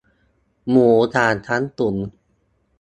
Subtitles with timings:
[0.69, 1.95] หมูสามชั้นตุ๋น